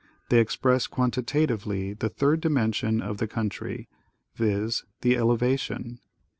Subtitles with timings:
[0.29, 3.87] They expresss quantitatively the third dimen sion of the country,
[4.33, 5.99] viz: the elevation.